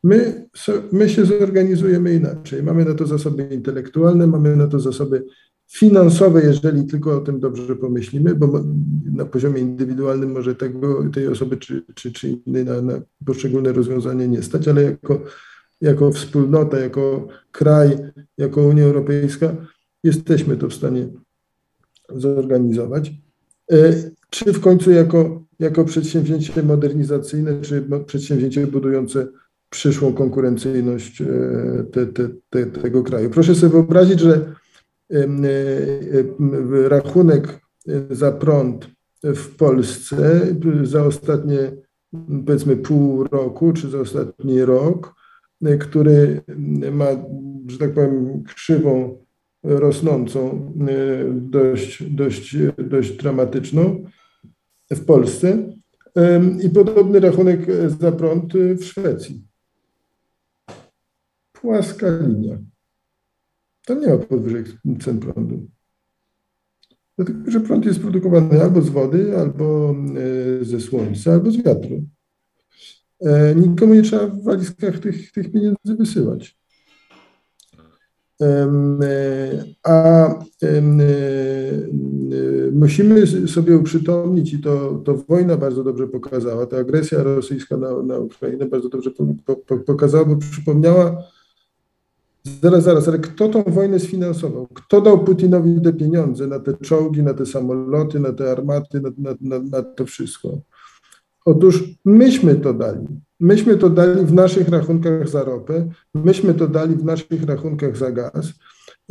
My, 0.03 0.47
my 0.91 1.09
się 1.09 1.25
zorganizujemy 1.25 2.13
inaczej. 2.13 2.63
Mamy 2.63 2.85
na 2.85 2.93
to 2.93 3.07
zasoby 3.07 3.43
intelektualne, 3.43 4.27
mamy 4.27 4.55
na 4.55 4.67
to 4.67 4.79
zasoby 4.79 5.25
finansowe, 5.71 6.43
jeżeli 6.43 6.85
tylko 6.85 7.17
o 7.17 7.21
tym 7.21 7.39
dobrze 7.39 7.75
pomyślimy, 7.75 8.35
bo 8.35 8.63
na 9.13 9.25
poziomie 9.25 9.61
indywidualnym 9.61 10.31
może 10.31 10.55
tego, 10.55 11.09
tej 11.13 11.27
osoby 11.27 11.57
czy, 11.57 11.83
czy, 11.95 12.11
czy 12.11 12.29
innej 12.29 12.65
na, 12.65 12.81
na 12.81 13.01
poszczególne 13.25 13.73
rozwiązanie 13.73 14.27
nie 14.27 14.43
stać, 14.43 14.67
ale 14.67 14.83
jako, 14.83 15.21
jako 15.81 16.11
wspólnota, 16.11 16.79
jako 16.79 17.27
kraj, 17.51 17.97
jako 18.37 18.61
Unia 18.61 18.83
Europejska 18.83 19.55
jesteśmy 20.03 20.57
to 20.57 20.67
w 20.69 20.73
stanie 20.73 21.07
zorganizować. 22.09 23.11
E, 23.71 23.93
czy 24.29 24.53
w 24.53 24.59
końcu 24.59 24.91
jako, 24.91 25.43
jako 25.59 25.85
przedsięwzięcie 25.85 26.63
modernizacyjne, 26.63 27.61
czy 27.61 27.83
przedsięwzięcie 28.05 28.67
budujące 28.67 29.27
przyszłą 29.69 30.13
konkurencyjność 30.13 31.21
e, 31.21 31.25
te, 31.91 32.05
te, 32.05 32.29
te, 32.49 32.65
tego 32.65 33.03
kraju. 33.03 33.29
Proszę 33.29 33.55
sobie 33.55 33.71
wyobrazić, 33.71 34.19
że 34.19 34.55
rachunek 36.87 37.59
za 38.09 38.31
prąd 38.31 38.87
w 39.23 39.55
Polsce 39.55 40.41
za 40.83 41.05
ostatnie 41.05 41.71
powiedzmy 42.45 42.77
pół 42.77 43.23
roku, 43.23 43.73
czy 43.73 43.89
za 43.89 43.99
ostatni 43.99 44.65
rok, 44.65 45.15
który 45.79 46.41
ma, 46.91 47.05
że 47.67 47.77
tak 47.77 47.93
powiem, 47.93 48.43
krzywą 48.43 49.17
rosnącą, 49.63 50.73
dość, 51.31 52.03
dość, 52.03 52.55
dość 52.77 53.17
dramatyczną 53.17 54.03
w 54.91 55.05
Polsce 55.05 55.73
i 56.63 56.69
podobny 56.69 57.19
rachunek 57.19 57.59
za 57.99 58.11
prąd 58.11 58.53
w 58.53 58.83
Szwecji 58.83 59.49
płaska 61.61 62.07
linia. 62.27 62.57
Tam 63.89 64.01
nie 64.01 64.07
ma 64.07 64.17
podwyżek 64.17 64.65
cen 65.01 65.19
prądu. 65.19 65.67
Dlatego, 67.17 67.51
że 67.51 67.59
prąd 67.59 67.85
jest 67.85 67.99
produkowany 67.99 68.61
albo 68.61 68.81
z 68.81 68.89
wody, 68.89 69.37
albo 69.37 69.95
e, 70.61 70.65
ze 70.65 70.79
słońca, 70.79 71.31
albo 71.31 71.51
z 71.51 71.57
wiatru. 71.57 72.03
E, 73.21 73.55
nikomu 73.55 73.93
nie 73.93 74.01
trzeba 74.01 74.27
w 74.27 74.43
walizkach 74.43 74.99
tych, 74.99 75.31
tych 75.31 75.51
pieniędzy 75.51 75.95
wysyłać. 75.97 76.57
E, 78.41 78.67
a 79.83 80.29
musimy 82.71 83.27
sobie 83.47 83.77
uprzytomnić, 83.77 84.53
i 84.53 84.59
to, 84.59 85.01
to 85.05 85.15
wojna 85.17 85.57
bardzo 85.57 85.83
dobrze 85.83 86.07
pokazała, 86.07 86.65
ta 86.65 86.77
agresja 86.77 87.23
rosyjska 87.23 87.77
na, 87.77 88.03
na 88.03 88.19
Ukrainę 88.19 88.65
bardzo 88.65 88.89
dobrze 88.89 89.11
pokazała, 89.85 90.25
bo 90.25 90.35
przypomniała, 90.37 91.23
Zaraz, 92.43 92.83
zaraz, 92.83 93.07
ale 93.07 93.19
kto 93.19 93.49
tą 93.49 93.63
wojnę 93.63 93.99
sfinansował? 93.99 94.67
Kto 94.67 95.01
dał 95.01 95.23
Putinowi 95.23 95.81
te 95.81 95.93
pieniądze 95.93 96.47
na 96.47 96.59
te 96.59 96.73
czołgi, 96.73 97.23
na 97.23 97.33
te 97.33 97.45
samoloty, 97.45 98.19
na 98.19 98.33
te 98.33 98.51
armaty, 98.51 99.01
na, 99.01 99.09
na, 99.17 99.35
na, 99.41 99.59
na 99.59 99.83
to 99.83 100.05
wszystko? 100.05 100.61
Otóż 101.45 101.83
myśmy 102.05 102.55
to 102.55 102.73
dali. 102.73 103.07
Myśmy 103.39 103.77
to 103.77 103.89
dali 103.89 104.25
w 104.25 104.33
naszych 104.33 104.69
rachunkach 104.69 105.29
za 105.29 105.43
ropę, 105.43 105.89
myśmy 106.13 106.53
to 106.53 106.67
dali 106.67 106.95
w 106.95 107.03
naszych 107.03 107.43
rachunkach 107.43 107.97
za 107.97 108.11
gaz. 108.11 108.53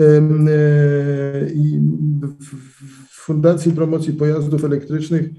E, 0.01 0.21
I 1.55 1.81
w 3.11 3.25
Fundacji 3.25 3.73
Promocji 3.73 4.13
Pojazdów 4.13 4.65
Elektrycznych 4.65 5.31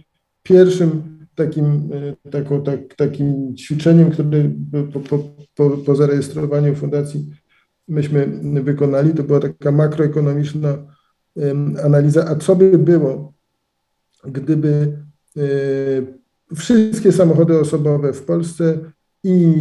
pierwszym 0.43 1.19
takim, 1.35 1.89
e, 2.31 2.61
tak, 2.63 2.95
takim 2.95 3.55
ćwiczeniem, 3.55 4.11
które 4.11 4.51
po, 4.93 5.19
po, 5.55 5.77
po 5.77 5.95
zarejestrowaniu 5.95 6.75
fundacji 6.75 7.29
myśmy 7.89 8.27
wykonali, 8.63 9.13
to 9.13 9.23
była 9.23 9.39
taka 9.39 9.71
makroekonomiczna 9.71 10.77
analiza, 11.83 12.25
a 12.29 12.35
co 12.35 12.55
by 12.55 12.77
było, 12.77 13.33
gdyby 14.23 14.97
e, 15.37 15.41
wszystkie 16.55 17.11
samochody 17.11 17.59
osobowe 17.59 18.13
w 18.13 18.23
Polsce 18.23 18.79
i 19.23 19.53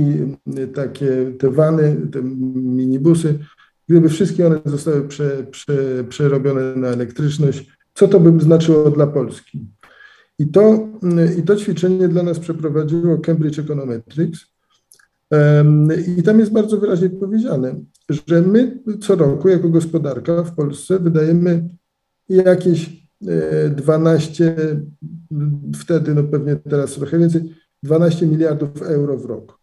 takie 0.75 1.33
te 1.39 1.51
wany, 1.51 1.97
te 2.13 2.23
minibusy, 2.23 3.39
gdyby 3.89 4.09
wszystkie 4.09 4.47
one 4.47 4.61
zostały 4.65 5.09
prze, 5.09 5.47
prze, 5.51 6.05
przerobione 6.09 6.77
na 6.77 6.89
elektryczność, 6.89 7.79
co 7.95 8.09
to 8.09 8.21
by 8.21 8.41
znaczyło 8.41 8.91
dla 8.91 9.07
Polski? 9.07 9.67
I 10.39 10.49
to, 10.49 10.89
I 11.39 11.43
to 11.43 11.57
ćwiczenie 11.57 12.09
dla 12.09 12.23
nas 12.23 12.39
przeprowadziło 12.39 13.19
Cambridge 13.19 13.59
Econometrics. 13.59 14.58
I 16.19 16.23
tam 16.23 16.39
jest 16.39 16.53
bardzo 16.53 16.79
wyraźnie 16.79 17.11
powiedziane, 17.11 17.81
że 18.27 18.43
my 18.43 18.79
co 19.01 19.17
roku 19.17 19.49
jako 19.49 19.69
gospodarka 19.69 20.45
w 20.45 20.55
Polsce 20.55 20.99
wydajemy 20.99 21.69
jakieś 22.29 23.09
12, 23.77 24.45
e, 24.45 24.81
wtedy 25.79 26.15
no 26.15 26.25
pewnie 26.25 26.57
teraz 26.57 26.95
trochę 26.95 27.19
więcej, 27.19 27.55
12 27.83 28.27
miliardów 28.27 28.83
euro 28.83 29.19
w 29.19 29.25
rok. 29.25 29.59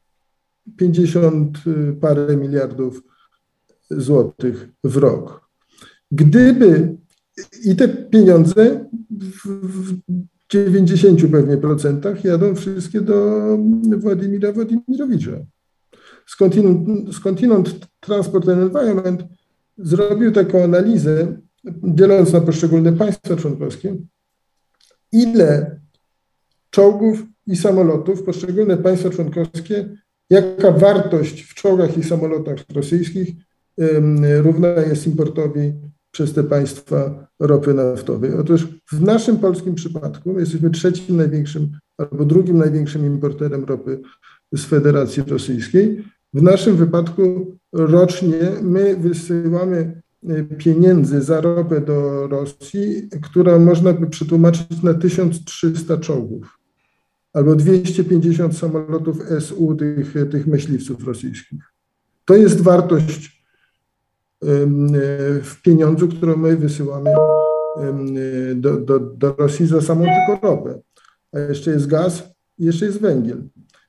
50 0.78 1.58
e, 1.58 1.94
parę 1.94 2.38
miliardów 2.38 3.04
złotych 3.90 4.70
w 4.84 4.98
rok. 4.98 5.50
Gdyby 6.12 6.98
i 7.64 7.76
te 7.76 7.88
pieniądze 7.88 8.90
w 9.12 9.94
90 10.50 11.32
pewnie 11.32 11.58
procentach 11.58 12.24
jadą 12.24 12.56
wszystkie 12.56 13.02
do 13.02 13.42
Władimira 13.98 14.52
Władimirowicza 14.52 15.32
skądinąd, 16.26 17.16
skądinąd 17.16 17.88
Transport 18.00 18.50
and 18.50 18.62
Environment 18.62 19.24
zrobił 19.78 20.32
taką 20.32 20.64
analizę, 20.64 21.38
dzieląc 21.84 22.34
na 22.34 22.42
poszczególne 22.42 22.94
państwa 22.94 23.36
członkowskie, 23.36 23.96
ile 25.12 25.80
czołgów 26.70 27.24
i 27.48 27.56
samolotów 27.56 28.24
poszczególne 28.24 28.78
państwa 28.78 29.10
członkowskie, 29.10 29.98
jaka 30.30 30.72
wartość 30.72 31.42
w 31.42 31.54
czołgach 31.54 31.98
i 31.98 32.04
samolotach 32.04 32.58
rosyjskich 32.74 33.30
równa 34.42 34.68
jest 34.68 35.08
importowi 35.08 35.74
przez 36.12 36.34
te 36.34 36.44
państwa 36.44 37.28
ropy 37.40 37.74
naftowej. 37.74 38.34
Otóż 38.34 38.68
w 38.92 39.02
naszym 39.02 39.38
polskim 39.38 39.76
przypadku 39.76 40.40
jesteśmy 40.40 40.70
trzecim 40.70 41.18
największym 41.18 41.72
albo 41.98 42.26
drugim 42.26 42.58
największym 42.58 43.06
importerem 43.06 43.64
ropy 43.64 44.02
z 44.54 44.66
Federacji 44.66 45.24
Rosyjskiej. 45.28 46.04
W 46.36 46.42
naszym 46.42 46.76
wypadku 46.76 47.56
rocznie 47.74 48.40
my 48.62 48.96
wysyłamy 48.96 50.02
e, 50.30 50.44
pieniędzy 50.44 51.22
za 51.22 51.42
ropę 51.42 51.82
do 51.82 52.28
Rosji, 52.28 53.10
która 53.24 53.60
można 53.60 53.94
by 53.94 54.08
przetłumaczyć 54.08 54.84
na 54.84 54.94
1300 54.94 55.98
czołgów 55.98 56.60
albo 57.34 57.56
250 57.56 58.58
samolotów 58.58 59.18
SU 59.40 59.76
tych, 59.76 60.14
tych 60.32 60.48
myśliwców 60.48 61.08
rosyjskich. 61.08 61.64
To 62.26 62.36
jest 62.36 62.62
wartość 62.62 63.44
e, 64.42 64.48
w 65.42 65.62
pieniądzu, 65.64 66.08
którą 66.08 66.38
my 66.38 66.58
wysyłamy 66.58 67.10
do, 68.56 68.78
do, 68.78 69.00
do 69.00 69.36
Rosji 69.40 69.68
za 69.68 69.82
samą 69.82 70.06
tylko 70.06 70.48
ropę. 70.48 70.80
A 71.34 71.40
jeszcze 71.40 71.72
jest 71.72 71.88
gaz, 71.88 72.24
jeszcze 72.60 72.86
jest 72.86 73.02
węgiel. 73.02 73.44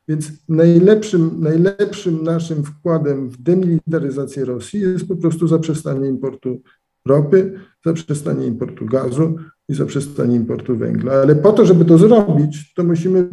Więc 0.08 0.32
najlepszym, 0.48 1.40
najlepszym 1.40 2.22
naszym 2.22 2.64
wkładem 2.64 3.30
w 3.30 3.42
demilitaryzację 3.42 4.44
Rosji 4.44 4.80
jest 4.80 5.08
po 5.08 5.16
prostu 5.16 5.48
zaprzestanie 5.48 6.08
importu 6.08 6.62
ropy, 7.06 7.60
zaprzestanie 7.84 8.46
importu 8.46 8.86
gazu 8.86 9.36
i 9.68 9.74
zaprzestanie 9.74 10.36
importu 10.36 10.76
węgla. 10.76 11.12
Ale 11.12 11.36
po 11.36 11.52
to, 11.52 11.66
żeby 11.66 11.84
to 11.84 11.98
zrobić, 11.98 12.74
to 12.74 12.84
musimy 12.84 13.28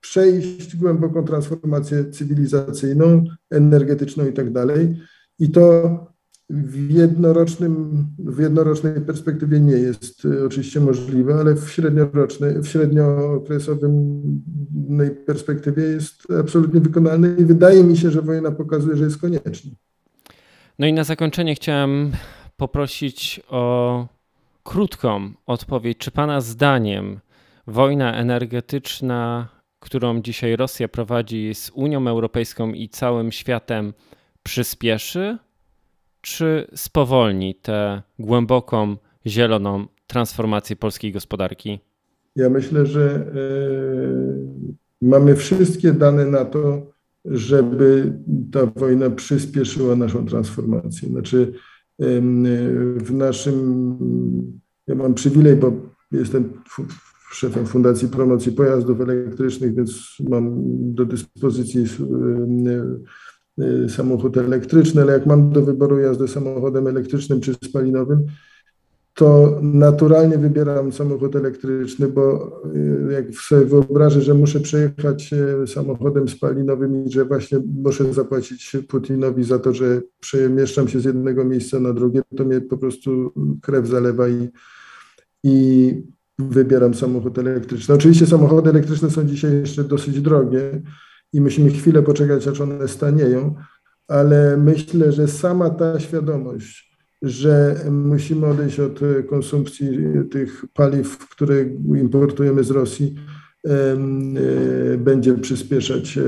przejść 0.00 0.76
głęboką 0.76 1.24
transformację 1.24 2.10
cywilizacyjną, 2.10 3.24
energetyczną 3.50 4.26
i 4.26 4.32
tak 4.32 4.52
dalej. 4.52 4.96
I 5.38 5.50
to 5.50 6.17
w, 6.50 6.90
jednorocznym, 6.90 8.06
w 8.18 8.38
jednorocznej 8.40 9.00
perspektywie 9.00 9.60
nie 9.60 9.76
jest 9.76 10.24
e, 10.24 10.46
oczywiście 10.46 10.80
możliwe, 10.80 11.34
ale 11.34 11.54
w 11.54 11.70
średniorocznej, 11.70 12.62
w 12.62 12.66
średniookresowej 12.66 13.90
perspektywie 15.26 15.82
jest 15.82 16.26
absolutnie 16.40 16.80
wykonalne 16.80 17.34
i 17.38 17.44
wydaje 17.44 17.84
mi 17.84 17.96
się, 17.96 18.10
że 18.10 18.22
wojna 18.22 18.50
pokazuje, 18.50 18.96
że 18.96 19.04
jest 19.04 19.20
konieczny. 19.20 19.70
No 20.78 20.86
i 20.86 20.92
na 20.92 21.04
zakończenie 21.04 21.54
chciałem 21.54 22.12
poprosić 22.56 23.40
o 23.48 24.06
krótką 24.62 25.32
odpowiedź. 25.46 25.98
Czy 25.98 26.10
Pana 26.10 26.40
zdaniem 26.40 27.20
wojna 27.66 28.16
energetyczna, 28.16 29.48
którą 29.80 30.22
dzisiaj 30.22 30.56
Rosja 30.56 30.88
prowadzi 30.88 31.54
z 31.54 31.70
Unią 31.74 32.08
Europejską 32.08 32.72
i 32.72 32.88
całym 32.88 33.32
światem, 33.32 33.92
przyspieszy 34.42 35.38
czy 36.20 36.66
spowolni 36.74 37.54
tę 37.54 38.02
głęboką, 38.18 38.96
zieloną 39.26 39.86
transformację 40.06 40.76
polskiej 40.76 41.12
gospodarki? 41.12 41.78
Ja 42.36 42.50
myślę, 42.50 42.86
że 42.86 43.26
Mamy 45.02 45.36
wszystkie 45.36 45.92
dane 45.92 46.26
na 46.26 46.44
to, 46.44 46.92
żeby 47.24 48.12
ta 48.52 48.66
wojna 48.66 49.10
przyspieszyła 49.10 49.96
naszą 49.96 50.26
transformację. 50.26 51.08
Znaczy, 51.08 51.52
w 52.96 53.12
naszym, 53.12 53.98
ja 54.86 54.94
mam 54.94 55.14
przywilej, 55.14 55.56
bo 55.56 55.72
jestem 56.12 56.52
szefem 57.32 57.66
Fundacji 57.66 58.08
Promocji 58.08 58.52
Pojazdów 58.52 59.00
Elektrycznych, 59.00 59.74
więc 59.74 60.16
mam 60.28 60.54
do 60.94 61.04
dyspozycji 61.04 61.84
samochód 63.88 64.36
elektryczny, 64.36 65.02
ale 65.02 65.12
jak 65.12 65.26
mam 65.26 65.50
do 65.50 65.62
wyboru 65.62 65.98
jazdę 65.98 66.28
samochodem 66.28 66.86
elektrycznym 66.86 67.40
czy 67.40 67.54
spalinowym, 67.54 68.26
to 69.18 69.58
naturalnie 69.62 70.38
wybieram 70.38 70.92
samochód 70.92 71.36
elektryczny, 71.36 72.08
bo 72.08 72.52
y, 72.74 73.12
jak 73.12 73.34
sobie 73.34 73.64
wyobrażę, 73.64 74.22
że 74.22 74.34
muszę 74.34 74.60
przejechać 74.60 75.34
samochodem 75.66 76.28
spalinowym 76.28 77.04
i 77.04 77.10
że 77.10 77.24
właśnie 77.24 77.58
muszę 77.82 78.14
zapłacić 78.14 78.76
Putinowi 78.88 79.44
za 79.44 79.58
to, 79.58 79.72
że 79.72 80.00
przemieszczam 80.20 80.88
się 80.88 81.00
z 81.00 81.04
jednego 81.04 81.44
miejsca 81.44 81.80
na 81.80 81.92
drugie, 81.92 82.22
to 82.36 82.44
mnie 82.44 82.60
po 82.60 82.78
prostu 82.78 83.32
krew 83.62 83.86
zalewa 83.86 84.28
i, 84.28 84.48
i 85.44 85.94
wybieram 86.38 86.94
samochód 86.94 87.38
elektryczny. 87.38 87.94
Oczywiście 87.94 88.26
samochody 88.26 88.70
elektryczne 88.70 89.10
są 89.10 89.24
dzisiaj 89.24 89.52
jeszcze 89.52 89.84
dosyć 89.84 90.20
drogie 90.20 90.82
i 91.32 91.40
musimy 91.40 91.70
chwilę 91.70 92.02
poczekać, 92.02 92.46
aż 92.46 92.60
one 92.60 92.88
stanieją, 92.88 93.54
ale 94.08 94.56
myślę, 94.56 95.12
że 95.12 95.28
sama 95.28 95.70
ta 95.70 96.00
świadomość, 96.00 96.98
że 97.22 97.76
musimy 97.90 98.46
odejść 98.46 98.80
od 98.80 99.00
konsumpcji 99.30 99.98
tych 100.30 100.64
paliw, 100.74 101.18
które 101.18 101.62
importujemy 102.00 102.64
z 102.64 102.70
Rosji, 102.70 103.14
e, 103.66 103.96
będzie 104.98 105.34
przyspieszać 105.34 106.18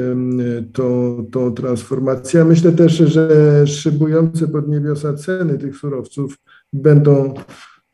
tą, 0.73 1.27
tą 1.33 1.55
transformację. 1.55 2.45
Myślę 2.45 2.73
też, 2.73 2.93
że 2.93 3.67
szybujące 3.67 4.49
pod 4.49 4.69
niebiosa 4.69 5.15
ceny 5.15 5.59
tych 5.59 5.77
surowców 5.77 6.39
będą 6.73 7.35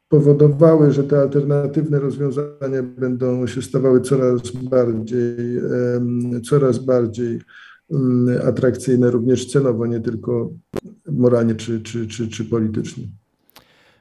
powodowały, 0.08 0.92
że 0.92 1.04
te 1.04 1.20
alternatywne 1.20 2.00
rozwiązania 2.00 2.82
będą 2.82 3.46
się 3.46 3.62
stawały 3.62 4.00
coraz 4.00 4.50
bardziej, 4.50 5.36
coraz 6.44 6.78
bardziej 6.78 7.40
atrakcyjne 8.48 9.10
również 9.10 9.46
cenowo, 9.46 9.86
nie 9.86 10.00
tylko 10.00 10.50
moralnie 11.12 11.54
czy, 11.54 11.80
czy, 11.80 12.06
czy, 12.06 12.28
czy 12.28 12.44
politycznie. 12.44 13.04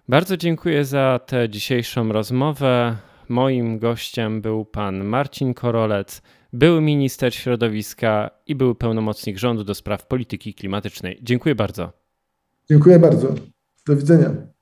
Bardzo 0.09 0.37
dziękuję 0.37 0.85
za 0.85 1.19
tę 1.27 1.49
dzisiejszą 1.49 2.11
rozmowę. 2.11 2.97
Moim 3.29 3.79
gościem 3.79 4.41
był 4.41 4.65
pan 4.65 5.03
Marcin 5.03 5.53
Korolec, 5.53 6.21
były 6.53 6.81
minister 6.81 7.35
środowiska 7.35 8.29
i 8.47 8.55
był 8.55 8.75
pełnomocnik 8.75 9.37
rządu 9.37 9.63
do 9.63 9.75
spraw 9.75 10.07
polityki 10.07 10.53
klimatycznej. 10.53 11.19
Dziękuję 11.21 11.55
bardzo. 11.55 11.91
Dziękuję 12.69 12.99
bardzo. 12.99 13.35
Do 13.87 13.95
widzenia. 13.95 14.54